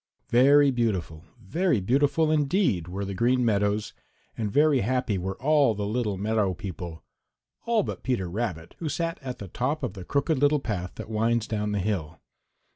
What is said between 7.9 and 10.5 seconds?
Peter Rabbit, who sat at the top of the Crooked